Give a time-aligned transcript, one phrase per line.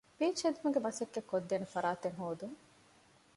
[0.17, 2.57] ބީޗްހެދުމުގެ މަސައްކަތް ކޮށްދޭނެ ފަރާތެއް ހޯދުން